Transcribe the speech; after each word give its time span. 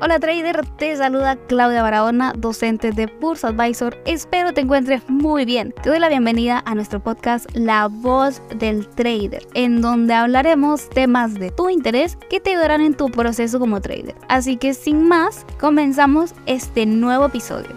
Hola 0.00 0.20
trader, 0.20 0.64
te 0.76 0.96
saluda 0.96 1.34
Claudia 1.48 1.82
Barahona, 1.82 2.32
docente 2.36 2.92
de 2.92 3.06
Bursa 3.06 3.48
Advisor. 3.48 3.96
Espero 4.06 4.52
te 4.52 4.60
encuentres 4.60 5.02
muy 5.08 5.44
bien. 5.44 5.74
Te 5.82 5.90
doy 5.90 5.98
la 5.98 6.08
bienvenida 6.08 6.62
a 6.64 6.76
nuestro 6.76 7.00
podcast 7.00 7.46
La 7.54 7.88
Voz 7.88 8.40
del 8.60 8.86
Trader, 8.90 9.44
en 9.54 9.80
donde 9.80 10.14
hablaremos 10.14 10.88
temas 10.88 11.34
de 11.34 11.50
tu 11.50 11.68
interés 11.68 12.16
que 12.30 12.38
te 12.38 12.50
ayudarán 12.50 12.80
en 12.80 12.94
tu 12.94 13.10
proceso 13.10 13.58
como 13.58 13.80
trader. 13.80 14.14
Así 14.28 14.56
que 14.56 14.72
sin 14.72 15.08
más, 15.08 15.44
comenzamos 15.58 16.32
este 16.46 16.86
nuevo 16.86 17.26
episodio. 17.26 17.74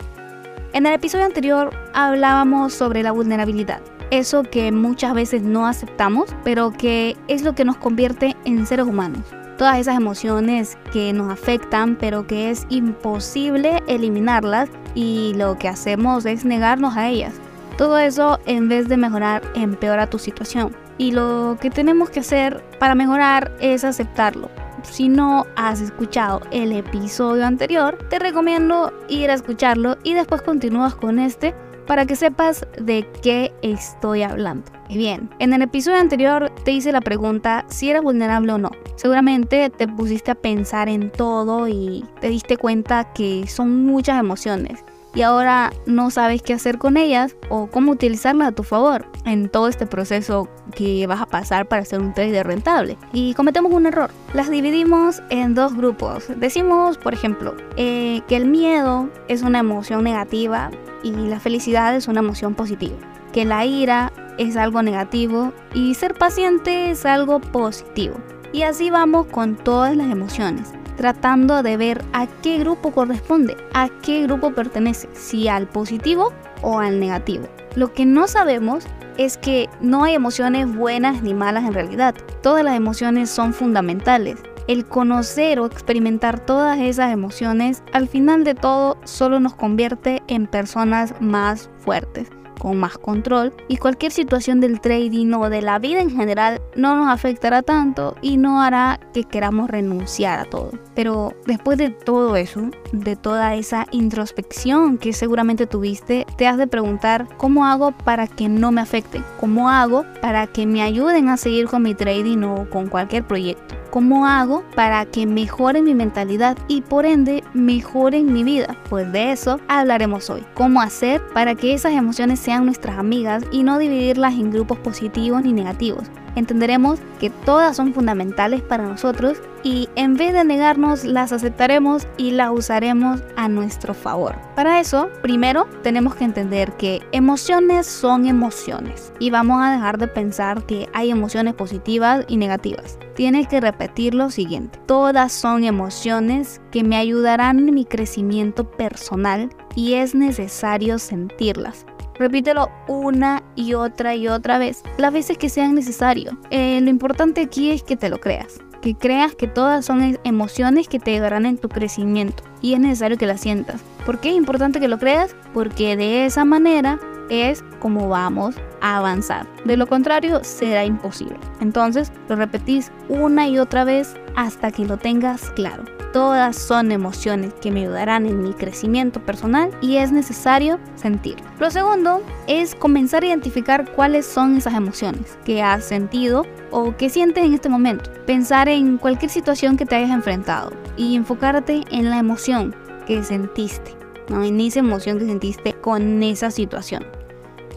En 0.73 0.85
el 0.85 0.93
episodio 0.93 1.25
anterior 1.25 1.75
hablábamos 1.95 2.73
sobre 2.73 3.01
la 3.01 3.13
vulnerabilidad 3.13 3.81
eso 4.11 4.43
que 4.43 4.73
muchas 4.73 5.13
veces 5.13 5.41
no 5.41 5.65
aceptamos, 5.65 6.35
pero 6.43 6.71
que 6.71 7.15
es 7.29 7.43
lo 7.43 7.55
que 7.55 7.63
nos 7.63 7.77
convierte 7.77 8.35
en 8.43 8.67
seres 8.67 8.85
humanos 8.85 9.23
todas 9.57 9.77
esas 9.77 9.97
emociones 9.97 10.77
que 10.91 11.13
nos 11.13 11.31
afectan, 11.31 11.95
pero 11.95 12.27
que 12.27 12.49
es 12.49 12.65
imposible 12.69 13.81
eliminarlas 13.87 14.69
y 14.95 15.33
lo 15.35 15.57
que 15.57 15.67
hacemos 15.67 16.25
es 16.25 16.45
negarnos 16.45 16.97
a 16.97 17.09
ellas. 17.09 17.33
Todo 17.77 17.97
eso 17.97 18.39
en 18.45 18.69
vez 18.69 18.87
de 18.87 18.97
mejorar 18.97 19.41
empeora 19.55 20.07
tu 20.07 20.19
situación. 20.19 20.75
Y 20.97 21.11
lo 21.11 21.57
que 21.59 21.69
tenemos 21.69 22.09
que 22.09 22.19
hacer 22.19 22.63
para 22.79 22.95
mejorar 22.95 23.51
es 23.59 23.83
aceptarlo. 23.83 24.49
Si 24.83 25.09
no 25.09 25.45
has 25.55 25.79
escuchado 25.79 26.41
el 26.51 26.71
episodio 26.71 27.45
anterior, 27.45 27.97
te 28.09 28.19
recomiendo 28.19 28.91
ir 29.07 29.29
a 29.31 29.35
escucharlo 29.35 29.97
y 30.03 30.13
después 30.13 30.41
continúas 30.41 30.95
con 30.95 31.19
este 31.19 31.55
para 31.91 32.05
que 32.05 32.15
sepas 32.15 32.65
de 32.79 33.05
qué 33.21 33.51
estoy 33.61 34.23
hablando. 34.23 34.63
Bien, 34.87 35.29
en 35.39 35.51
el 35.51 35.61
episodio 35.61 35.99
anterior 35.99 36.49
te 36.63 36.71
hice 36.71 36.93
la 36.93 37.01
pregunta 37.01 37.65
si 37.67 37.89
eras 37.89 38.01
vulnerable 38.01 38.53
o 38.53 38.57
no. 38.57 38.71
Seguramente 38.95 39.69
te 39.69 39.89
pusiste 39.89 40.31
a 40.31 40.35
pensar 40.35 40.87
en 40.87 41.11
todo 41.11 41.67
y 41.67 42.05
te 42.21 42.29
diste 42.29 42.55
cuenta 42.55 43.11
que 43.11 43.45
son 43.47 43.85
muchas 43.85 44.17
emociones 44.21 44.85
y 45.13 45.21
ahora 45.21 45.71
no 45.85 46.09
sabes 46.09 46.41
qué 46.41 46.53
hacer 46.53 46.77
con 46.77 46.97
ellas 46.97 47.35
o 47.49 47.67
cómo 47.67 47.91
utilizarlas 47.91 48.49
a 48.49 48.51
tu 48.51 48.63
favor 48.63 49.05
en 49.25 49.49
todo 49.49 49.67
este 49.67 49.85
proceso 49.85 50.49
que 50.75 51.05
vas 51.07 51.21
a 51.21 51.25
pasar 51.25 51.67
para 51.67 51.85
ser 51.85 51.99
un 51.99 52.13
trader 52.13 52.47
rentable. 52.47 52.97
Y 53.13 53.33
cometemos 53.33 53.71
un 53.71 53.85
error. 53.85 54.11
Las 54.33 54.49
dividimos 54.49 55.21
en 55.29 55.53
dos 55.53 55.75
grupos. 55.75 56.25
Decimos, 56.37 56.97
por 56.97 57.13
ejemplo, 57.13 57.55
eh, 57.77 58.21
que 58.27 58.37
el 58.37 58.45
miedo 58.45 59.09
es 59.27 59.41
una 59.41 59.59
emoción 59.59 60.03
negativa 60.03 60.71
y 61.03 61.11
la 61.11 61.39
felicidad 61.39 61.95
es 61.95 62.07
una 62.07 62.19
emoción 62.19 62.55
positiva. 62.55 62.97
Que 63.33 63.45
la 63.45 63.65
ira 63.65 64.11
es 64.37 64.57
algo 64.57 64.81
negativo 64.81 65.53
y 65.73 65.93
ser 65.95 66.13
paciente 66.15 66.91
es 66.91 67.05
algo 67.05 67.39
positivo. 67.39 68.15
Y 68.53 68.63
así 68.63 68.89
vamos 68.89 69.27
con 69.27 69.55
todas 69.55 69.95
las 69.95 70.11
emociones, 70.11 70.73
tratando 71.01 71.63
de 71.63 71.77
ver 71.77 72.05
a 72.13 72.27
qué 72.27 72.59
grupo 72.59 72.91
corresponde, 72.91 73.57
a 73.73 73.89
qué 74.03 74.21
grupo 74.21 74.51
pertenece, 74.51 75.09
si 75.13 75.47
al 75.47 75.67
positivo 75.67 76.31
o 76.61 76.77
al 76.77 76.99
negativo. 76.99 77.47
Lo 77.75 77.91
que 77.91 78.05
no 78.05 78.27
sabemos 78.27 78.85
es 79.17 79.35
que 79.35 79.67
no 79.81 80.03
hay 80.03 80.13
emociones 80.13 80.71
buenas 80.71 81.23
ni 81.23 81.33
malas 81.33 81.63
en 81.63 81.73
realidad. 81.73 82.13
Todas 82.43 82.63
las 82.63 82.75
emociones 82.75 83.31
son 83.31 83.51
fundamentales 83.51 84.37
el 84.67 84.85
conocer 84.85 85.59
o 85.59 85.65
experimentar 85.65 86.39
todas 86.39 86.77
esas 86.79 87.11
emociones, 87.11 87.81
al 87.93 88.07
final 88.07 88.43
de 88.43 88.53
todo 88.53 88.95
solo 89.03 89.39
nos 89.39 89.55
convierte 89.55 90.21
en 90.27 90.45
personas 90.45 91.15
más 91.19 91.71
fuertes 91.79 92.29
con 92.61 92.77
más 92.77 92.99
control 92.99 93.53
y 93.67 93.77
cualquier 93.77 94.11
situación 94.11 94.59
del 94.59 94.81
trading 94.81 95.33
o 95.33 95.49
de 95.49 95.63
la 95.63 95.79
vida 95.79 95.99
en 95.99 96.11
general 96.11 96.61
no 96.75 96.95
nos 96.95 97.07
afectará 97.07 97.63
tanto 97.63 98.15
y 98.21 98.37
no 98.37 98.61
hará 98.61 98.99
que 99.15 99.23
queramos 99.23 99.67
renunciar 99.67 100.37
a 100.37 100.45
todo. 100.45 100.69
Pero 100.93 101.33
después 101.47 101.79
de 101.79 101.89
todo 101.89 102.35
eso, 102.35 102.69
de 102.91 103.15
toda 103.15 103.55
esa 103.55 103.87
introspección 103.89 104.99
que 104.99 105.11
seguramente 105.11 105.65
tuviste, 105.65 106.27
te 106.37 106.45
has 106.45 106.57
de 106.59 106.67
preguntar 106.67 107.27
cómo 107.37 107.65
hago 107.65 107.93
para 107.93 108.27
que 108.27 108.47
no 108.47 108.71
me 108.71 108.81
afecte, 108.81 109.23
cómo 109.39 109.71
hago 109.71 110.05
para 110.21 110.45
que 110.45 110.67
me 110.67 110.83
ayuden 110.83 111.29
a 111.29 111.37
seguir 111.37 111.65
con 111.65 111.81
mi 111.81 111.95
trading 111.95 112.43
o 112.43 112.69
con 112.69 112.89
cualquier 112.89 113.25
proyecto. 113.25 113.80
¿Cómo 113.91 114.25
hago 114.25 114.63
para 114.73 115.05
que 115.05 115.25
mejore 115.25 115.81
mi 115.81 115.93
mentalidad 115.93 116.57
y 116.69 116.79
por 116.79 117.05
ende 117.05 117.43
mejore 117.53 118.23
mi 118.23 118.41
vida? 118.41 118.77
Pues 118.89 119.11
de 119.11 119.33
eso 119.33 119.59
hablaremos 119.67 120.29
hoy. 120.29 120.45
¿Cómo 120.53 120.81
hacer 120.81 121.21
para 121.33 121.55
que 121.55 121.73
esas 121.73 121.91
emociones 121.91 122.39
sean 122.39 122.63
nuestras 122.63 122.97
amigas 122.97 123.43
y 123.51 123.63
no 123.63 123.77
dividirlas 123.79 124.35
en 124.35 124.49
grupos 124.49 124.79
positivos 124.79 125.43
ni 125.43 125.51
negativos? 125.51 126.09
Entenderemos 126.35 126.99
que 127.19 127.29
todas 127.29 127.75
son 127.75 127.93
fundamentales 127.93 128.61
para 128.61 128.87
nosotros 128.87 129.37
y 129.63 129.89
en 129.95 130.15
vez 130.15 130.33
de 130.33 130.43
negarnos 130.43 131.03
las 131.03 131.31
aceptaremos 131.31 132.07
y 132.17 132.31
las 132.31 132.51
usaremos 132.51 133.21
a 133.35 133.47
nuestro 133.47 133.93
favor. 133.93 134.35
Para 134.55 134.79
eso, 134.79 135.09
primero 135.21 135.67
tenemos 135.83 136.15
que 136.15 136.25
entender 136.25 136.71
que 136.73 137.01
emociones 137.11 137.85
son 137.85 138.25
emociones 138.25 139.13
y 139.19 139.29
vamos 139.29 139.61
a 139.61 139.71
dejar 139.71 139.97
de 139.97 140.07
pensar 140.07 140.65
que 140.65 140.89
hay 140.93 141.11
emociones 141.11 141.53
positivas 141.53 142.25
y 142.27 142.37
negativas. 142.37 142.97
Tienes 143.15 143.47
que 143.47 143.61
repetir 143.61 144.15
lo 144.15 144.31
siguiente, 144.31 144.79
todas 144.87 145.31
son 145.31 145.63
emociones 145.63 146.61
que 146.71 146.83
me 146.83 146.97
ayudarán 146.97 147.59
en 147.59 147.75
mi 147.75 147.85
crecimiento 147.85 148.69
personal 148.71 149.49
y 149.75 149.93
es 149.93 150.15
necesario 150.15 150.97
sentirlas. 150.97 151.85
Repítelo 152.21 152.69
una 152.87 153.41
y 153.55 153.73
otra 153.73 154.13
y 154.13 154.27
otra 154.27 154.59
vez, 154.59 154.83
las 154.99 155.11
veces 155.11 155.39
que 155.39 155.49
sean 155.49 155.73
necesario. 155.73 156.37
Eh, 156.51 156.79
lo 156.79 156.91
importante 156.91 157.41
aquí 157.41 157.71
es 157.71 157.81
que 157.81 157.97
te 157.97 158.09
lo 158.09 158.19
creas 158.19 158.59
que 158.79 158.95
creas 158.95 159.35
que 159.35 159.47
todas 159.47 159.85
son 159.85 160.19
emociones 160.23 160.87
que 160.87 160.99
te 160.99 161.11
ayudarán 161.11 161.45
en 161.45 161.57
tu 161.57 161.69
crecimiento 161.69 162.43
y 162.61 162.73
es 162.73 162.79
necesario 162.79 163.17
que 163.17 163.27
las 163.27 163.41
sientas. 163.41 163.81
¿Por 164.05 164.19
qué 164.19 164.29
es 164.29 164.35
importante 164.35 164.79
que 164.79 164.87
lo 164.87 164.99
creas? 164.99 165.35
Porque 165.53 165.95
de 165.95 166.25
esa 166.25 166.45
manera 166.45 166.99
es 167.29 167.63
como 167.79 168.07
vamos 168.07 168.55
a 168.81 168.97
avanzar. 168.97 169.47
De 169.65 169.77
lo 169.77 169.87
contrario, 169.87 170.43
será 170.43 170.83
imposible. 170.85 171.37
Entonces, 171.59 172.11
lo 172.27 172.35
repetís 172.35 172.91
una 173.07 173.47
y 173.47 173.57
otra 173.57 173.83
vez 173.83 174.15
hasta 174.35 174.71
que 174.71 174.85
lo 174.85 174.97
tengas 174.97 175.51
claro. 175.51 175.83
Todas 176.13 176.57
son 176.57 176.91
emociones 176.91 177.53
que 177.61 177.71
me 177.71 177.81
ayudarán 177.81 178.25
en 178.25 178.43
mi 178.43 178.53
crecimiento 178.53 179.21
personal 179.21 179.71
y 179.81 179.95
es 179.95 180.11
necesario 180.11 180.77
sentir. 180.95 181.37
Lo 181.57 181.71
segundo 181.71 182.21
es 182.47 182.75
comenzar 182.75 183.23
a 183.23 183.27
identificar 183.27 183.93
cuáles 183.93 184.25
son 184.25 184.57
esas 184.57 184.73
emociones 184.73 185.37
que 185.45 185.63
has 185.63 185.85
sentido 185.85 186.45
o 186.69 186.97
que 186.97 187.09
sientes 187.09 187.45
en 187.45 187.53
este 187.53 187.69
momento. 187.69 188.11
Pensar 188.25 188.67
en 188.67 188.97
cualquier 188.97 189.31
situación 189.31 189.77
que 189.77 189.85
te 189.85 189.95
hayas 189.95 190.11
enfrentado 190.11 190.73
y 190.97 191.15
enfocarte 191.15 191.83
en 191.91 192.09
la 192.09 192.17
emoción 192.17 192.75
que 193.07 193.23
sentiste, 193.23 193.95
¿no? 194.27 194.43
en 194.43 194.59
esa 194.59 194.79
emoción 194.79 195.17
que 195.17 195.25
sentiste 195.25 195.73
con 195.73 196.21
esa 196.23 196.51
situación. 196.51 197.05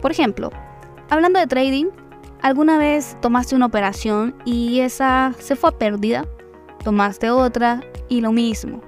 Por 0.01 0.11
ejemplo, 0.11 0.51
hablando 1.09 1.39
de 1.39 1.47
trading, 1.47 1.85
¿alguna 2.41 2.77
vez 2.77 3.15
tomaste 3.21 3.55
una 3.55 3.67
operación 3.67 4.35
y 4.43 4.81
esa 4.81 5.33
se 5.39 5.55
fue 5.55 5.69
a 5.69 5.77
pérdida? 5.77 6.25
Tomaste 6.85 7.31
otra 7.31 7.81
y 8.07 8.21
lo 8.21 8.31
mismo. 8.31 8.79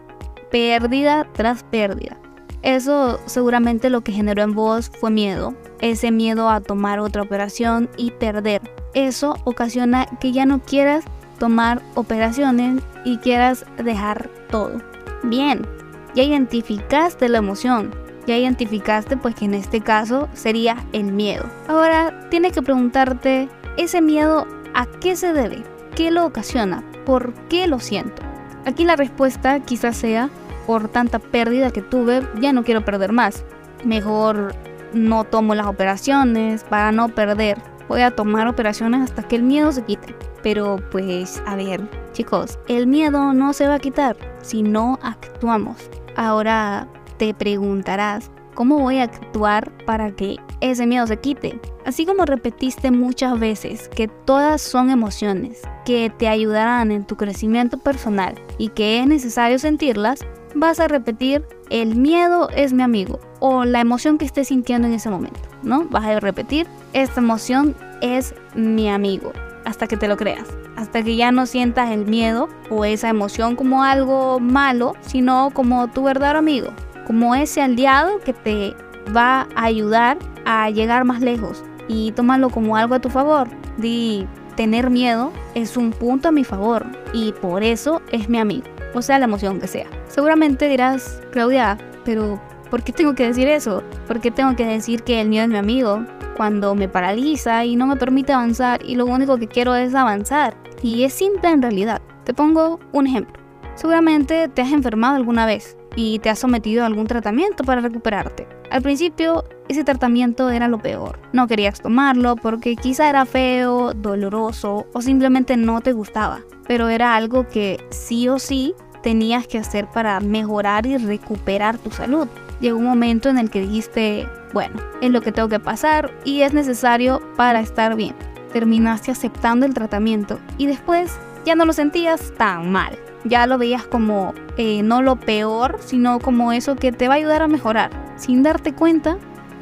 Pérdida 0.52 1.28
tras 1.34 1.64
pérdida. 1.64 2.18
Eso 2.62 3.20
seguramente 3.26 3.90
lo 3.90 4.02
que 4.02 4.12
generó 4.12 4.44
en 4.44 4.54
vos 4.54 4.92
fue 5.00 5.10
miedo. 5.10 5.56
Ese 5.82 6.12
miedo 6.12 6.50
a 6.50 6.62
tomar 6.62 7.00
otra 7.00 7.24
operación 7.24 7.90
y 7.98 8.12
perder. 8.12 8.62
Eso 8.94 9.36
ocasiona 9.46 10.06
que 10.20 10.32
ya 10.32 10.46
no 10.46 10.60
quieras 10.60 11.06
tomar 11.40 11.82
operaciones 11.96 12.84
y 13.04 13.18
quieras 13.18 13.66
dejar 13.84 14.30
todo. 14.50 14.80
Bien, 15.24 15.66
ya 16.14 16.22
identificaste 16.22 17.30
la 17.30 17.40
emoción, 17.40 17.96
ya 18.28 18.38
identificaste 18.38 19.18
pues 19.18 19.34
que 19.34 19.46
en 19.46 19.56
este 19.56 19.82
caso 19.82 20.28
sería 20.34 20.86
el 20.94 21.12
miedo. 21.14 21.46
Ahora 21.68 22.28
tienes 22.30 22.54
que 22.54 22.62
preguntarte, 22.62 23.50
¿ese 23.78 24.02
miedo 24.02 24.46
a 24.76 24.86
qué 24.86 25.16
se 25.16 25.34
debe? 25.34 25.64
¿Qué 25.96 26.12
lo 26.12 26.26
ocasiona? 26.26 26.84
¿Por 27.08 27.34
qué 27.48 27.68
lo 27.68 27.80
siento? 27.80 28.22
Aquí 28.66 28.84
la 28.84 28.98
respuesta 28.98 29.62
quizás 29.62 29.96
sea, 29.96 30.30
por 30.66 30.90
tanta 30.90 31.20
pérdida 31.20 31.72
que 31.72 31.82
tuve, 31.82 32.22
ya 32.42 32.52
no 32.52 32.66
quiero 32.66 32.84
perder 32.84 33.14
más. 33.14 33.46
Mejor 33.86 34.54
no 34.92 35.24
tomo 35.24 35.56
las 35.56 35.68
operaciones 35.68 36.66
para 36.66 36.92
no 36.92 37.08
perder. 37.08 37.62
Voy 37.88 38.02
a 38.02 38.12
tomar 38.12 38.46
operaciones 38.50 39.04
hasta 39.04 39.24
que 39.24 39.38
el 39.38 39.44
miedo 39.44 39.72
se 39.72 39.86
quite. 39.86 40.14
Pero 40.44 40.82
pues, 40.92 41.42
a 41.46 41.56
ver, 41.56 41.90
chicos, 42.12 42.60
el 42.68 42.88
miedo 42.88 43.32
no 43.32 43.54
se 43.54 43.70
va 43.70 43.76
a 43.76 43.80
quitar 43.80 44.18
si 44.42 44.62
no 44.62 45.00
actuamos. 45.02 45.78
Ahora 46.18 46.90
te 47.16 47.34
preguntarás, 47.34 48.30
¿cómo 48.54 48.80
voy 48.80 48.98
a 48.98 49.04
actuar 49.04 49.72
para 49.86 50.12
que 50.12 50.36
ese 50.60 50.86
miedo 50.86 51.08
se 51.08 51.16
quite? 51.16 51.58
Así 51.88 52.06
como 52.06 52.26
repetiste 52.26 52.92
muchas 52.92 53.40
veces 53.40 53.88
que 53.88 54.10
todas 54.10 54.62
son 54.62 54.90
emociones 54.90 55.62
que 55.86 56.12
te 56.16 56.28
ayudarán 56.28 56.92
en 56.92 57.06
tu 57.06 57.16
crecimiento 57.16 57.78
personal 57.78 58.36
y 58.58 58.68
que 58.68 59.00
es 59.00 59.08
necesario 59.08 59.58
sentirlas, 59.58 60.20
vas 60.54 60.82
a 60.82 60.90
repetir 60.90 61.46
el 61.70 61.96
miedo 61.96 62.50
es 62.50 62.74
mi 62.74 62.84
amigo 62.84 63.22
o 63.40 63.64
la 63.64 63.80
emoción 63.80 64.18
que 64.18 64.26
estés 64.26 64.50
sintiendo 64.50 64.86
en 64.90 64.96
ese 64.96 65.10
momento, 65.10 65.40
¿no? 65.64 65.86
Vas 65.86 66.04
a 66.04 66.20
repetir 66.20 66.68
esta 66.92 67.22
emoción 67.22 67.74
es 68.02 68.36
mi 68.54 68.90
amigo 68.90 69.32
hasta 69.64 69.88
que 69.88 69.96
te 69.96 70.10
lo 70.10 70.18
creas. 70.18 70.46
hasta 70.76 71.02
que 71.02 71.16
ya 71.16 71.32
no 71.32 71.46
sientas 71.46 71.90
el 71.90 72.06
miedo 72.06 72.50
o 72.70 72.84
esa 72.84 73.08
emoción 73.08 73.56
como 73.56 73.84
algo 73.84 74.42
malo, 74.42 74.94
sino 75.00 75.52
como 75.54 75.88
tu 75.88 76.04
verdadero 76.04 76.40
amigo, 76.40 76.68
como 77.06 77.34
ese 77.34 77.62
aliado 77.62 78.20
que 78.20 78.34
te 78.34 78.76
va 79.16 79.48
a 79.56 79.64
ayudar 79.64 80.18
a 80.46 80.70
llegar 80.70 81.06
más 81.06 81.22
lejos 81.22 81.64
y 81.88 82.12
tómalo 82.12 82.50
como 82.50 82.76
algo 82.76 82.96
a 82.96 83.00
tu 83.00 83.10
favor. 83.10 83.48
Di, 83.78 84.28
tener 84.58 84.90
miedo 84.90 85.32
es 85.54 85.78
un 85.78 85.92
punto 85.92 86.30
a 86.30 86.32
mi 86.32 86.44
favor 86.44 86.86
y 87.14 87.32
por 87.32 87.64
eso 87.64 88.02
es 88.12 88.28
mi 88.28 88.40
amigo, 88.40 88.66
o 88.94 89.02
sea, 89.02 89.20
la 89.20 89.26
emoción 89.26 89.62
que 89.62 89.68
sea. 89.68 89.86
Seguramente 90.08 90.68
dirás, 90.68 91.22
Claudia, 91.32 91.78
pero 92.04 92.42
¿por 92.70 92.84
qué 92.84 92.92
tengo 92.92 93.14
que 93.14 93.28
decir 93.28 93.48
eso? 93.48 93.84
¿Por 94.08 94.20
qué 94.20 94.32
tengo 94.32 94.56
que 94.56 94.66
decir 94.66 95.04
que 95.04 95.22
el 95.22 95.30
miedo 95.30 95.44
es 95.46 95.50
mi 95.52 95.58
amigo? 95.58 96.04
Cuando 96.36 96.76
me 96.76 96.90
paraliza 96.90 97.66
y 97.66 97.76
no 97.76 97.86
me 97.88 97.96
permite 97.96 98.34
avanzar 98.34 98.82
y 98.84 98.96
lo 98.96 99.06
único 99.06 99.38
que 99.38 99.48
quiero 99.48 99.76
es 99.76 99.96
avanzar. 99.96 100.56
Y 100.82 101.04
es 101.04 101.14
simple 101.14 101.50
en 101.50 101.62
realidad. 101.62 102.02
Te 102.26 102.34
pongo 102.34 102.80
un 102.92 103.08
ejemplo. 103.08 103.34
Seguramente 103.76 104.48
te 104.48 104.62
has 104.62 104.72
enfermado 104.72 105.16
alguna 105.16 105.46
vez 105.46 105.78
y 105.96 106.20
te 106.20 106.30
has 106.30 106.40
sometido 106.40 106.84
a 106.84 106.88
algún 106.88 107.08
tratamiento 107.08 107.64
para 107.64 107.82
recuperarte. 107.82 108.48
Al 108.70 108.82
principio 108.82 109.44
ese 109.70 109.84
tratamiento 109.84 110.50
era 110.50 110.68
lo 110.68 110.80
peor. 110.80 111.20
No 111.34 111.48
querías 111.48 111.82
tomarlo 111.82 112.36
porque 112.36 112.76
quizá 112.76 113.10
era 113.10 113.26
feo, 113.26 113.94
doloroso 113.94 114.88
o 114.94 115.02
simplemente 115.02 115.58
no 115.58 115.82
te 115.82 115.94
gustaba. 115.94 116.40
Pero 116.68 116.90
era 116.90 117.16
algo 117.16 117.48
que 117.48 117.80
sí 117.90 118.30
o 118.30 118.40
sí 118.40 118.74
tenías 119.04 119.48
que 119.48 119.58
hacer 119.58 119.88
para 119.88 120.20
mejorar 120.20 120.86
y 120.86 120.98
recuperar 120.98 121.78
tu 121.78 121.92
salud. 121.92 122.28
Llegó 122.60 122.78
un 122.78 122.86
momento 122.86 123.30
en 123.30 123.38
el 123.38 123.50
que 123.50 123.62
dijiste, 123.62 124.28
bueno, 124.54 124.76
es 125.02 125.12
lo 125.12 125.22
que 125.22 125.32
tengo 125.32 125.50
que 125.50 125.60
pasar 125.60 126.12
y 126.26 126.42
es 126.42 126.54
necesario 126.54 127.22
para 127.36 127.60
estar 127.60 127.96
bien. 127.96 128.16
Terminaste 128.52 129.12
aceptando 129.12 129.66
el 129.66 129.74
tratamiento 129.74 130.40
y 130.58 130.66
después 130.66 131.18
ya 131.46 131.56
no 131.56 131.66
lo 131.66 131.74
sentías 131.74 132.34
tan 132.38 132.72
mal. 132.72 132.98
Ya 133.24 133.46
lo 133.46 133.58
veías 133.58 133.86
como 133.86 134.34
eh, 134.58 134.82
no 134.84 135.02
lo 135.02 135.18
peor, 135.18 135.78
sino 135.80 136.20
como 136.20 136.52
eso 136.52 136.76
que 136.76 136.92
te 136.92 137.08
va 137.08 137.16
a 137.16 137.18
ayudar 137.18 137.42
a 137.42 137.48
mejorar. 137.48 137.92
Sin 138.16 138.42
darte 138.42 138.74
cuenta, 138.74 139.18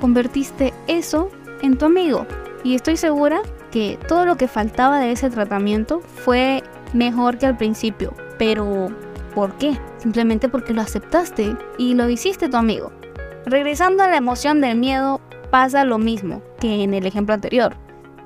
convertiste 0.05 0.71
eso 0.85 1.31
en 1.63 1.77
tu 1.79 1.85
amigo. 1.85 2.27
Y 2.63 2.75
estoy 2.75 2.95
segura 2.95 3.41
que 3.71 3.97
todo 4.07 4.27
lo 4.27 4.37
que 4.37 4.47
faltaba 4.47 4.99
de 4.99 5.11
ese 5.11 5.31
tratamiento 5.31 6.01
fue 6.01 6.61
mejor 6.93 7.39
que 7.39 7.47
al 7.47 7.57
principio. 7.57 8.13
Pero 8.37 8.89
¿Por 9.33 9.51
qué? 9.57 9.77
Simplemente 9.97 10.47
porque 10.47 10.73
lo 10.73 10.81
aceptaste 10.81 11.57
y 11.77 11.93
lo 11.95 12.07
hiciste 12.09 12.47
tu 12.47 12.55
amigo. 12.55 12.93
Regresando 13.45 14.03
a 14.03 14.07
la 14.07 14.15
emoción 14.15 14.61
del 14.61 14.77
miedo, 14.77 15.19
pasa 15.51 15.83
lo 15.83 15.97
mismo 15.97 16.41
que 16.59 16.83
en 16.83 16.93
el 16.93 17.05
ejemplo 17.05 17.33
anterior. 17.33 17.75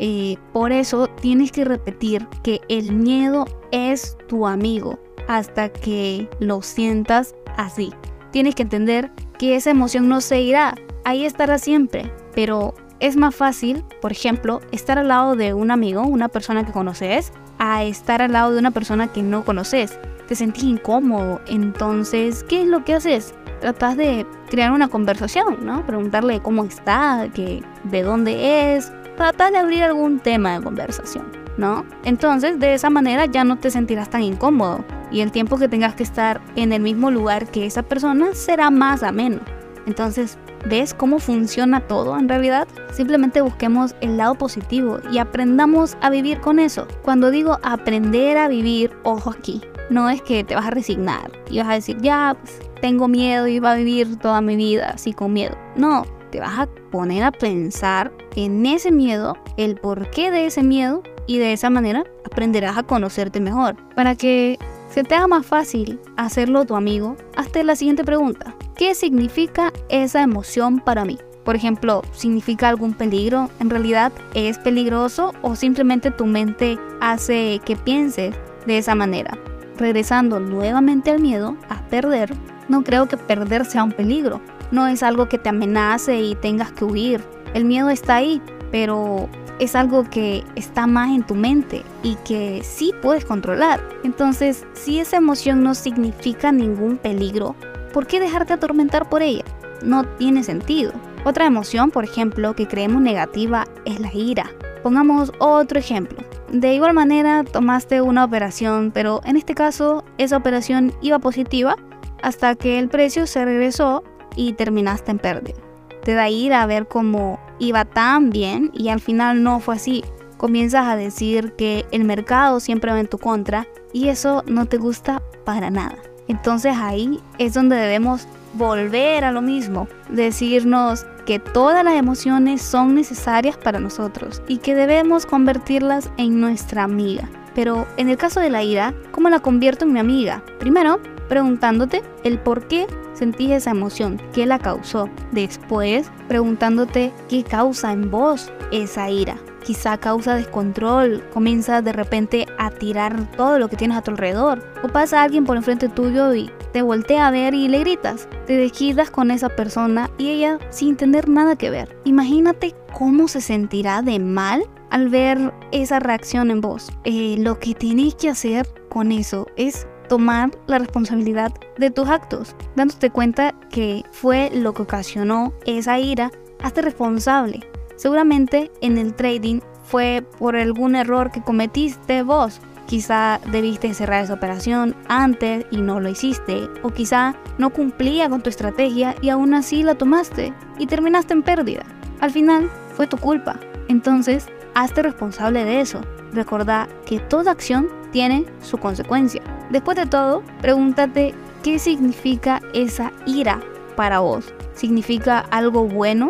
y 0.02 0.38
por 0.54 0.72
eso 0.72 1.08
tienes 1.08 1.52
que 1.52 1.66
repetir 1.66 2.26
que 2.44 2.62
el 2.70 2.94
miedo 2.94 3.46
es 3.72 4.18
tu 4.28 4.48
amigo 4.48 4.98
hasta 5.28 5.70
que 5.70 6.30
lo 6.40 6.62
sientas 6.62 7.36
así. 7.58 7.92
Tienes 8.32 8.56
que 8.56 8.64
entender 8.64 9.12
que 9.38 9.56
esa 9.56 9.72
emoción 9.72 10.08
no 10.08 10.22
se 10.22 10.40
irá, 10.40 10.76
ahí 11.10 11.26
estará 11.26 11.58
siempre, 11.58 12.12
pero 12.36 12.76
es 13.00 13.18
más 13.18 13.36
fácil, 13.36 13.84
por 14.02 14.12
ejemplo, 14.12 14.62
estar 14.72 15.00
al 15.00 15.08
lado 15.08 15.36
de 15.36 15.54
un 15.54 15.72
amigo, 15.72 16.04
una 16.04 16.30
persona 16.30 16.66
que 16.66 16.72
conoces, 16.72 17.32
a 17.58 17.84
estar 17.84 18.22
al 18.22 18.32
lado 18.32 18.52
de 18.54 18.60
una 18.60 18.72
persona 18.72 19.12
que 19.12 19.24
no 19.24 19.44
conoces 19.44 20.00
te 20.28 20.36
sentís 20.36 20.64
incómodo. 20.64 21.42
Entonces, 21.48 22.46
¿qué 22.48 22.62
es 22.62 22.68
lo 22.68 22.86
que 22.86 22.94
haces? 22.94 23.34
Tratas 23.62 23.98
de 23.98 24.28
crear 24.52 24.72
una 24.72 24.88
conversación, 24.88 25.66
¿no? 25.66 25.84
Preguntarle 25.88 26.40
cómo 26.40 26.64
está, 26.64 27.28
que, 27.34 27.64
de 27.86 28.04
dónde 28.04 28.76
es. 28.76 28.94
Tratas 29.18 29.52
de 29.52 29.58
abrir 29.58 29.82
algún 29.82 30.20
tema 30.20 30.54
de 30.54 30.64
conversación, 30.64 31.26
¿no? 31.58 31.84
Entonces, 32.04 32.60
de 32.60 32.76
esa 32.76 32.92
manera 32.92 33.26
ya 33.26 33.44
no 33.44 33.58
te 33.58 33.72
sentirás 33.72 34.12
tan 34.12 34.22
incómodo. 34.22 34.86
Y 35.12 35.22
el 35.22 35.32
tiempo 35.32 35.58
que 35.58 35.68
tengas 35.68 35.96
que 35.96 36.04
estar 36.04 36.40
en 36.56 36.72
el 36.72 36.84
mismo 36.84 37.10
lugar 37.10 37.48
que 37.48 37.66
esa 37.66 37.82
persona 37.82 38.36
será 38.36 38.70
más 38.70 39.02
ameno. 39.02 39.40
Entonces, 39.88 40.38
¿ves 40.66 40.94
cómo 40.94 41.20
funciona 41.20 41.82
todo 41.82 42.18
en 42.18 42.30
realidad? 42.30 42.68
Simplemente 42.92 43.42
busquemos 43.42 43.96
el 44.02 44.18
lado 44.18 44.36
positivo 44.36 45.00
y 45.12 45.18
aprendamos 45.18 45.98
a 46.02 46.10
vivir 46.10 46.40
con 46.42 46.60
eso. 46.60 46.88
Cuando 47.04 47.32
digo 47.32 47.60
aprender 47.64 48.38
a 48.38 48.48
vivir, 48.48 48.92
ojo 49.04 49.32
aquí, 49.32 49.62
no 49.90 50.10
es 50.10 50.22
que 50.22 50.44
te 50.44 50.56
vas 50.56 50.68
a 50.68 50.72
resignar 50.72 51.32
y 51.50 51.60
vas 51.60 51.68
a 51.70 51.74
decir, 51.74 51.98
ya, 52.02 52.36
pues, 52.42 52.60
tengo 52.82 53.08
miedo 53.08 53.48
y 53.48 53.60
va 53.60 53.74
a 53.74 53.76
vivir 53.76 54.18
toda 54.18 54.42
mi 54.42 54.56
vida 54.56 54.92
así 54.94 55.14
con 55.14 55.34
miedo. 55.34 55.58
No, 55.76 56.06
te 56.32 56.40
vas 56.40 56.60
a 56.60 56.68
poner 56.92 57.24
a 57.24 57.32
pensar 57.32 58.12
en 58.36 58.66
ese 58.66 58.92
miedo, 58.92 59.38
el 59.58 59.76
porqué 59.76 60.32
de 60.32 60.46
ese 60.46 60.64
miedo 60.64 61.04
y 61.28 61.38
de 61.38 61.54
esa 61.54 61.70
manera 61.70 62.04
aprenderás 62.26 62.78
a 62.78 62.84
conocerte 62.84 63.40
mejor. 63.40 63.76
Para 63.96 64.16
que 64.16 64.58
se 64.90 65.04
te 65.04 65.16
haga 65.16 65.28
más 65.28 65.46
fácil 65.46 66.00
hacerlo 66.18 66.66
tu 66.66 66.76
amigo, 66.76 67.16
hazte 67.36 67.64
la 67.64 67.76
siguiente 67.76 68.04
pregunta. 68.04 68.56
¿Qué 68.76 68.96
significa 68.96 69.72
esa 69.90 70.22
emoción 70.22 70.80
para 70.80 71.06
mí? 71.06 71.18
Por 71.44 71.56
ejemplo, 71.56 72.02
¿significa 72.12 72.70
algún 72.70 72.94
peligro? 72.94 73.50
¿En 73.60 73.70
realidad 73.70 74.12
es 74.34 74.58
peligroso 74.58 75.34
o 75.42 75.56
simplemente 75.56 76.12
tu 76.12 76.26
mente 76.26 76.78
hace 77.02 77.60
que 77.66 77.76
pienses 77.76 78.36
de 78.66 78.78
esa 78.78 78.96
manera? 78.96 79.38
regresando 79.80 80.40
nuevamente 80.40 81.10
al 81.10 81.20
miedo 81.20 81.56
a 81.70 81.82
perder, 81.88 82.32
no 82.68 82.84
creo 82.84 83.08
que 83.08 83.18
perder 83.18 83.66
sea 83.66 83.84
un 83.84 83.92
peligro. 83.92 84.42
No 84.72 84.86
es 84.86 85.02
algo 85.02 85.28
que 85.28 85.40
te 85.40 85.50
amenace 85.50 86.22
y 86.22 86.36
tengas 86.36 86.72
que 86.72 86.86
huir. 86.86 87.24
El 87.56 87.66
miedo 87.66 87.90
está 87.90 88.18
ahí, 88.18 88.42
pero 88.72 89.28
es 89.60 89.76
algo 89.76 90.10
que 90.10 90.44
está 90.56 90.88
más 90.88 91.10
en 91.10 91.24
tu 91.24 91.36
mente 91.36 91.84
y 92.02 92.16
que 92.16 92.62
sí 92.64 92.94
puedes 93.02 93.26
controlar. 93.26 93.82
Entonces, 94.04 94.66
si 94.74 95.00
esa 95.00 95.18
emoción 95.18 95.64
no 95.64 95.76
significa 95.76 96.52
ningún 96.52 96.98
peligro, 96.98 97.56
¿por 97.94 98.08
qué 98.08 98.20
dejarte 98.20 98.54
atormentar 98.54 99.10
por 99.10 99.22
ella? 99.22 99.44
No 99.84 100.06
tiene 100.06 100.44
sentido. 100.44 100.94
Otra 101.26 101.46
emoción, 101.46 101.92
por 101.92 102.06
ejemplo, 102.06 102.56
que 102.56 102.68
creemos 102.68 103.02
negativa 103.02 103.66
es 103.86 104.00
la 104.00 104.14
ira. 104.14 104.50
Pongamos 104.84 105.34
otro 105.40 105.78
ejemplo. 105.78 106.20
De 106.52 106.74
igual 106.74 106.94
manera, 106.94 107.44
tomaste 107.44 108.02
una 108.02 108.24
operación, 108.24 108.92
pero 108.94 109.22
en 109.26 109.36
este 109.36 109.54
caso 109.54 110.04
esa 110.18 110.38
operación 110.38 110.94
iba 111.02 111.20
positiva 111.20 111.76
hasta 112.24 112.56
que 112.56 112.80
el 112.80 112.90
precio 112.90 113.28
se 113.28 113.46
regresó 113.46 114.04
y 114.36 114.54
terminaste 114.54 115.12
en 115.12 115.20
pérdida. 115.20 115.60
Te 116.04 116.14
da 116.14 116.30
ira 116.30 116.66
ver 116.66 116.88
cómo 116.88 117.40
iba 117.60 117.86
tan 117.86 118.30
bien 118.30 118.72
y 118.74 118.90
al 118.90 119.00
final 119.00 119.44
no 119.44 119.60
fue 119.60 119.76
así. 119.76 120.04
Comienzas 120.38 120.88
a 120.88 120.96
decir 120.96 121.54
que 121.58 121.86
el 121.92 122.06
mercado 122.06 122.60
siempre 122.60 122.92
va 122.92 123.00
en 123.00 123.08
tu 123.08 123.18
contra 123.18 123.68
y 123.94 124.08
eso 124.08 124.44
no 124.48 124.66
te 124.66 124.78
gusta 124.78 125.22
para 125.46 125.70
nada. 125.70 125.98
Entonces 126.28 126.76
ahí 126.78 127.20
es 127.38 127.54
donde 127.54 127.76
debemos 127.76 128.28
volver 128.54 129.26
a 129.26 129.32
lo 129.32 129.42
mismo, 129.42 129.88
decirnos 130.10 131.06
que 131.26 131.40
todas 131.40 131.84
las 131.84 131.96
emociones 131.96 132.62
son 132.62 132.96
necesarias 132.96 133.58
para 133.58 133.80
nosotros 133.80 134.42
y 134.48 134.58
que 134.58 134.76
debemos 134.76 135.26
convertirlas 135.26 136.10
en 136.18 136.40
nuestra 136.40 136.84
amiga. 136.84 137.30
Pero 137.54 137.88
en 137.98 138.10
el 138.10 138.18
caso 138.18 138.40
de 138.40 138.50
la 138.50 138.64
ira, 138.64 138.94
¿cómo 139.12 139.30
la 139.30 139.40
convierto 139.40 139.86
en 139.86 139.94
mi 139.94 140.00
amiga? 140.00 140.44
Primero, 140.60 141.00
preguntándote 141.30 142.02
el 142.24 142.40
por 142.40 142.68
qué 142.68 142.88
sentís 143.14 143.52
esa 143.52 143.72
emoción, 143.72 144.22
qué 144.34 144.46
la 144.46 144.60
causó. 144.60 145.10
Después, 145.32 146.12
preguntándote 146.28 147.14
qué 147.30 147.44
causa 147.44 147.94
en 147.94 148.12
vos 148.12 148.52
esa 148.72 149.10
ira 149.10 149.38
quizá 149.70 149.98
causa 149.98 150.36
descontrol, 150.36 151.24
comienza 151.34 151.84
de 151.84 151.94
repente 151.94 152.48
a 152.58 152.72
tirar 152.72 153.30
todo 153.38 153.60
lo 153.60 153.70
que 153.70 153.78
tienes 153.78 153.98
a 153.98 154.02
tu 154.02 154.12
alrededor. 154.12 154.64
O 154.84 154.88
pasa 154.88 155.22
alguien 155.22 155.46
por 155.46 155.58
enfrente 155.58 155.90
tuyo 155.90 156.34
y 156.34 156.50
te 156.72 156.82
voltea 156.82 157.28
a 157.28 157.32
ver 157.32 157.54
y 157.54 157.68
le 157.68 157.80
gritas. 157.80 158.28
Te 158.48 158.58
desquitas 158.58 159.12
con 159.12 159.32
esa 159.32 159.50
persona 159.50 160.10
y 160.18 160.30
ella 160.30 160.58
sin 160.70 160.96
tener 160.96 161.30
nada 161.30 161.56
que 161.56 161.70
ver. 161.70 161.96
Imagínate 162.04 162.76
cómo 162.98 163.28
se 163.28 163.42
sentirá 163.42 164.02
de 164.02 164.20
mal 164.20 164.64
al 164.90 165.10
ver 165.10 165.54
esa 165.72 166.00
reacción 166.00 166.50
en 166.52 166.62
vos. 166.62 166.92
Eh, 167.04 167.36
lo 167.38 167.60
que 167.60 167.76
tienes 167.76 168.16
que 168.16 168.30
hacer 168.30 168.68
con 168.90 169.12
eso 169.12 169.48
es 169.56 169.88
tomar 170.10 170.52
la 170.68 170.80
responsabilidad 170.80 171.54
de 171.78 171.90
tus 171.90 172.10
actos, 172.10 172.54
dándote 172.76 173.10
cuenta 173.10 173.54
que 173.70 174.04
fue 174.12 174.52
lo 174.54 174.74
que 174.74 174.82
ocasionó 174.82 175.54
esa 175.66 175.98
ira, 176.00 176.32
hazte 176.62 176.82
responsable 176.82 177.62
Seguramente 178.00 178.72
en 178.80 178.98
el 178.98 179.14
trading 179.14 179.60
fue 179.84 180.26
por 180.38 180.56
algún 180.56 180.96
error 180.96 181.32
que 181.32 181.42
cometiste 181.42 182.24
vos. 182.24 182.62
Quizá 182.88 183.42
debiste 183.52 183.94
cerrar 183.94 184.24
esa 184.24 184.36
operación 184.36 184.96
antes 185.10 185.66
y 185.70 185.82
no 185.82 186.00
lo 186.00 186.08
hiciste. 186.08 186.70
O 186.82 186.92
quizá 186.92 187.36
no 187.58 187.72
cumplía 187.72 188.30
con 188.30 188.42
tu 188.42 188.50
estrategia 188.50 189.16
y 189.22 189.28
aún 189.28 189.54
así 189.54 189.84
la 189.84 189.96
tomaste 189.96 190.54
y 190.78 190.88
terminaste 190.88 191.34
en 191.34 191.44
pérdida. 191.44 191.84
Al 192.22 192.32
final 192.32 192.72
fue 192.96 193.06
tu 193.06 193.18
culpa. 193.18 193.60
Entonces, 193.90 194.48
hazte 194.76 195.04
responsable 195.04 195.66
de 195.66 195.82
eso. 195.82 196.00
Recordá 196.32 196.88
que 197.06 197.20
toda 197.20 197.52
acción 197.52 197.90
tiene 198.12 198.46
su 198.62 198.78
consecuencia. 198.78 199.42
Después 199.70 199.98
de 199.98 200.06
todo, 200.06 200.44
pregúntate 200.62 201.34
qué 201.64 201.80
significa 201.80 202.62
esa 202.74 203.12
ira 203.26 203.62
para 203.96 204.20
vos. 204.20 204.54
¿Significa 204.74 205.40
algo 205.40 205.86
bueno? 205.86 206.30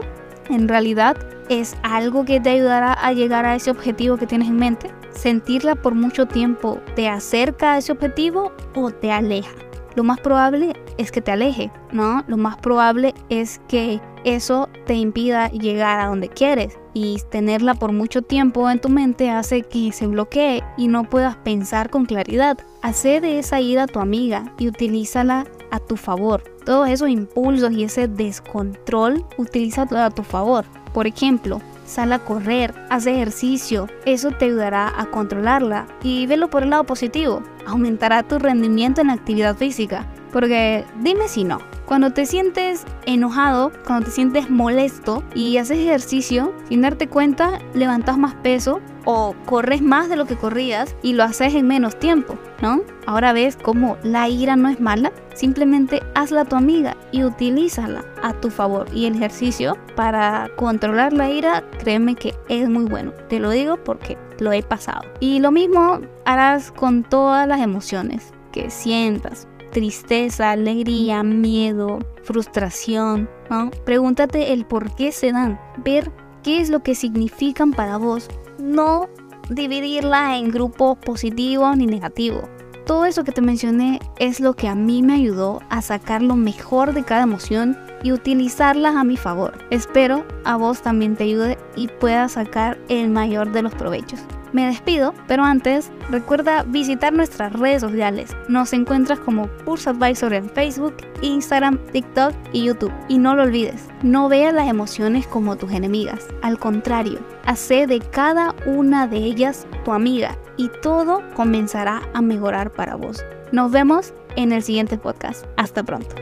En 0.50 0.68
realidad, 0.68 1.18
es 1.50 1.76
algo 1.84 2.26
que 2.26 2.40
te 2.40 2.52
ayudará 2.52 2.94
a 2.94 3.12
llegar 3.14 3.46
a 3.46 3.56
ese 3.56 3.72
objetivo 3.72 4.18
que 4.18 4.28
tienes 4.28 4.48
en 4.48 4.58
mente. 4.58 4.92
sentirla 5.12 5.76
por 5.76 5.96
mucho 5.96 6.28
tiempo 6.28 6.80
te 6.96 7.10
acerca 7.10 7.74
a 7.74 7.78
ese 7.80 7.92
objetivo 7.92 8.54
o 8.76 8.92
te 8.92 9.12
aleja. 9.12 9.52
Lo 9.96 10.04
más 10.04 10.20
probable 10.20 10.74
es 10.98 11.12
que 11.12 11.22
te 11.22 11.32
aleje, 11.32 11.72
¿no? 11.92 12.24
Lo 12.28 12.38
más 12.38 12.58
probable 12.58 13.14
es 13.30 13.60
que 13.68 14.00
eso 14.24 14.70
te 14.86 14.96
impida 14.96 15.50
llegar 15.50 16.00
a 16.00 16.08
donde 16.08 16.30
quieres 16.30 16.78
y 16.94 17.18
tenerla 17.30 17.76
por 17.76 17.92
mucho 17.92 18.22
tiempo 18.22 18.70
en 18.70 18.80
tu 18.80 18.90
mente 18.90 19.30
hace 19.30 19.62
que 19.62 19.92
se 19.92 20.08
bloquee 20.08 20.64
y 20.78 20.88
no 20.88 21.10
puedas 21.10 21.36
pensar 21.38 21.90
con 21.90 22.06
claridad. 22.06 22.58
Hace 22.82 23.22
de 23.22 23.40
esa 23.40 23.62
ira 23.62 23.88
tu 23.88 24.00
amiga 24.00 24.54
y 24.58 24.68
utilízala 24.68 25.46
a 25.72 25.80
tu 25.80 25.98
favor. 25.98 26.44
Todos 26.66 26.90
esos 26.90 27.10
impulsos 27.10 27.72
y 27.72 27.84
ese 27.84 28.08
descontrol, 28.08 29.26
utilízalo 29.38 30.00
a 30.00 30.10
tu 30.10 30.24
favor. 30.24 30.66
Por 30.94 31.08
ejemplo, 31.08 31.62
sal 31.86 32.14
a 32.14 32.20
correr, 32.20 32.74
haz 32.90 33.08
ejercicio, 33.08 33.88
eso 34.06 34.32
te 34.32 34.46
ayudará 34.46 34.94
a 34.96 35.10
controlarla 35.10 35.88
y 36.04 36.28
velo 36.28 36.50
por 36.50 36.64
el 36.64 36.72
lado 36.72 36.84
positivo, 36.84 37.42
aumentará 37.66 38.24
tu 38.24 38.40
rendimiento 38.40 39.02
en 39.02 39.08
la 39.08 39.14
actividad 39.14 39.56
física. 39.56 40.06
Porque 40.32 40.86
dime 41.02 41.28
si 41.28 41.44
no, 41.44 41.60
cuando 41.90 42.12
te 42.12 42.28
sientes 42.28 42.86
enojado, 43.08 43.72
cuando 43.84 44.06
te 44.06 44.12
sientes 44.12 44.52
molesto 44.52 45.24
y 45.34 45.58
haces 45.58 45.80
ejercicio, 45.80 46.54
sin 46.68 46.82
darte 46.82 47.08
cuenta, 47.08 47.58
levantas 47.74 48.16
más 48.16 48.36
peso 48.36 48.80
o 49.06 49.34
corres 49.48 49.82
más 49.82 50.08
de 50.08 50.16
lo 50.16 50.28
que 50.28 50.36
corrías 50.36 50.96
y 51.02 51.14
lo 51.14 51.24
haces 51.24 51.56
en 51.56 51.68
menos 51.68 51.98
tiempo, 51.98 52.38
¿no? 52.62 52.82
Ahora 53.08 53.34
ves 53.34 53.58
cómo 53.60 53.98
la 54.04 54.30
ira 54.30 54.56
no 54.56 54.70
es 54.70 54.80
mala, 54.80 55.12
simplemente 55.34 56.04
hazla 56.14 56.46
tu 56.46 56.56
amiga 56.56 56.96
y 57.12 57.24
utilízala 57.24 58.06
a 58.22 58.34
tu 58.34 58.52
favor. 58.52 58.86
Y 58.94 59.08
el 59.08 59.16
ejercicio 59.16 59.76
para 59.96 60.48
controlar 60.58 61.12
la 61.12 61.32
ira, 61.32 61.64
créeme 61.80 62.14
que 62.14 62.36
es 62.50 62.70
muy 62.70 62.86
bueno. 62.86 63.14
Te 63.30 63.40
lo 63.40 63.50
digo 63.50 63.84
porque 63.84 64.16
lo 64.38 64.52
he 64.52 64.62
pasado. 64.62 65.02
Y 65.20 65.40
lo 65.40 65.50
mismo 65.52 66.02
harás 66.24 66.72
con 66.72 67.02
todas 67.02 67.48
las 67.48 67.62
emociones 67.62 68.32
que 68.52 68.70
sientas 68.70 69.48
tristeza, 69.70 70.52
alegría, 70.52 71.24
miedo, 71.24 72.00
frustración, 72.24 73.30
¿no? 73.50 73.72
Pregúntate 73.86 74.54
el 74.54 74.66
por 74.66 74.96
qué 74.96 75.12
se 75.12 75.32
dan, 75.32 75.60
ver 75.84 76.12
qué 76.44 76.62
es 76.62 76.70
lo 76.70 76.82
que 76.82 76.96
significan 76.96 77.72
para 77.72 77.98
vos, 77.98 78.28
no 78.60 79.10
dividirla 79.50 80.38
en 80.38 80.50
grupos 80.50 80.98
positivos 80.98 81.76
ni 81.78 81.86
negativos. 81.86 82.44
Todo 82.86 83.06
eso 83.06 83.24
que 83.24 83.32
te 83.32 83.42
mencioné 83.42 84.00
es 84.18 84.40
lo 84.40 84.56
que 84.56 84.68
a 84.68 84.74
mí 84.74 85.04
me 85.04 85.14
ayudó 85.14 85.62
a 85.70 85.82
sacar 85.82 86.24
lo 86.24 86.36
mejor 86.36 86.94
de 86.94 87.04
cada 87.04 87.24
emoción 87.24 87.78
y 88.02 88.12
utilizarlas 88.12 88.96
a 88.96 89.04
mi 89.04 89.16
favor. 89.16 89.60
Espero 89.70 90.26
a 90.44 90.58
vos 90.58 90.82
también 90.82 91.16
te 91.16 91.26
ayude 91.26 91.58
y 91.76 91.88
puedas 91.88 92.32
sacar 92.32 92.80
el 92.90 93.10
mayor 93.10 93.52
de 93.52 93.62
los 93.62 93.76
provechos. 93.76 94.22
Me 94.52 94.66
despido, 94.66 95.14
pero 95.28 95.44
antes 95.44 95.92
recuerda 96.10 96.64
visitar 96.64 97.14
nuestras 97.14 97.54
redes 97.54 97.82
sociales. 97.82 98.36
Nos 98.48 98.74
encuentras 98.74 99.20
como 99.20 99.48
Pulse 99.66 99.92
Advisor 99.92 100.34
en 100.34 100.50
Facebook, 100.50 100.96
Instagram, 101.22 101.78
TikTok 101.92 102.34
y 102.52 102.66
YouTube. 102.66 102.94
Y 103.08 103.18
no 103.20 103.36
lo 103.36 103.44
olvides, 103.44 103.88
no 104.02 104.30
veas 104.30 104.54
las 104.54 104.68
emociones 104.68 105.28
como 105.28 105.56
tus 105.56 105.72
enemigas. 105.72 106.28
Al 106.42 106.58
contrario, 106.58 107.20
hace 107.46 107.88
de 107.88 108.00
cada 108.00 108.56
una 108.66 109.08
de 109.08 109.18
ellas 109.18 109.68
tu 109.86 109.92
amiga 109.92 110.38
y 110.58 110.70
todo 110.82 111.22
comenzará 111.36 112.02
a 112.14 112.22
mejorar 112.22 112.72
para 112.72 112.96
vos. 112.96 113.24
Nos 113.52 113.72
vemos 113.72 114.14
en 114.36 114.52
el 114.52 114.64
siguiente 114.64 114.98
podcast. 114.98 115.46
Hasta 115.58 115.84
pronto. 115.84 116.16